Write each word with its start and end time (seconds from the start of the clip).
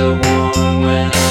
so 0.00 0.12
warm 0.12 0.80
when 0.80 1.10
I 1.12 1.29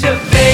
to 0.00 0.18
be. 0.30 0.49